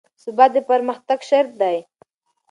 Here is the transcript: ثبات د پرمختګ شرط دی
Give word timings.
ثبات 0.23 0.51
د 0.55 0.57
پرمختګ 0.69 1.19
شرط 1.29 1.51
دی 1.61 1.77